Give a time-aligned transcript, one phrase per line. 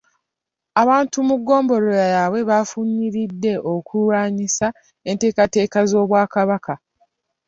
[0.81, 4.67] Abantu mu ggombolola yaabwe abeefunyiridde okulwanyisa
[5.09, 6.73] enteekateeka z’Obwakabaka.